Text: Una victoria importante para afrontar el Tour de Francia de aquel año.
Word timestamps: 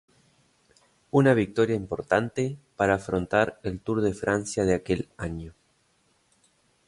Una 1.11 1.35
victoria 1.35 1.75
importante 1.75 2.57
para 2.75 2.95
afrontar 2.95 3.59
el 3.61 3.79
Tour 3.81 4.01
de 4.01 4.15
Francia 4.15 4.65
de 4.65 4.73
aquel 4.73 5.09
año. 5.15 5.53